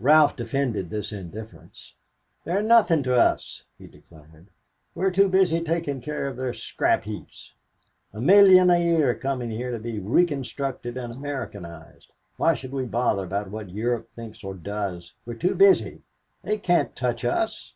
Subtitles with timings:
[0.00, 1.92] Ralph defended this indifference.
[2.46, 4.46] "They're nothing to us," he declared.
[4.94, 7.52] "We're too busy taking care of their scrap heaps.
[8.14, 13.24] A million a year coming here to be reconstructed and Americanized, why should we bother
[13.24, 15.12] about what Europe thinks or does?
[15.26, 16.00] We're too busy.
[16.42, 17.74] They can't touch us."